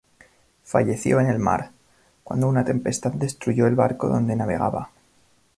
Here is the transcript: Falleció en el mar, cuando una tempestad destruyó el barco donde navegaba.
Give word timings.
Falleció 0.63 1.19
en 1.19 1.27
el 1.27 1.37
mar, 1.37 1.69
cuando 2.23 2.47
una 2.47 2.65
tempestad 2.65 3.11
destruyó 3.11 3.67
el 3.67 3.75
barco 3.75 4.07
donde 4.09 4.35
navegaba. 4.35 4.89